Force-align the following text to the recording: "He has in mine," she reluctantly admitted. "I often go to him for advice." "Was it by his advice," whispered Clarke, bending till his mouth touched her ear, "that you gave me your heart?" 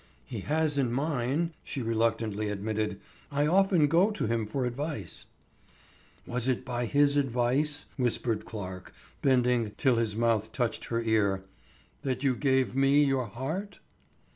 "He 0.25 0.39
has 0.39 0.79
in 0.79 0.91
mine," 0.91 1.53
she 1.63 1.83
reluctantly 1.83 2.49
admitted. 2.49 2.99
"I 3.31 3.45
often 3.45 3.85
go 3.85 4.09
to 4.09 4.25
him 4.25 4.47
for 4.47 4.65
advice." 4.65 5.27
"Was 6.25 6.47
it 6.47 6.65
by 6.65 6.87
his 6.87 7.17
advice," 7.17 7.85
whispered 7.97 8.43
Clarke, 8.43 8.95
bending 9.21 9.73
till 9.77 9.97
his 9.97 10.15
mouth 10.15 10.51
touched 10.51 10.85
her 10.85 11.03
ear, 11.03 11.43
"that 12.01 12.23
you 12.23 12.35
gave 12.35 12.75
me 12.75 13.03
your 13.03 13.27
heart?" 13.27 13.77